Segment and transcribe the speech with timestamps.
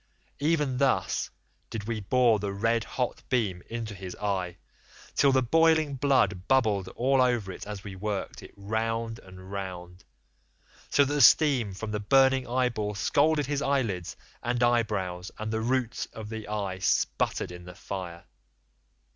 [0.39, 1.29] Even thus
[1.69, 4.57] did we bore the red hot beam into his eye,
[5.13, 10.03] till the boiling blood bubbled all over it as we worked it round and round,
[10.89, 15.61] so that the steam from the burning eyeball scalded his eyelids and eyebrows, and the
[15.61, 18.23] roots of the eye sputtered in the fire.